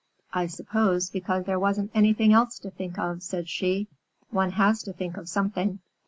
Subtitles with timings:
[0.33, 3.87] "I suppose because there wasn't anything else to think of," said she.
[4.31, 5.77] "One has to think of something."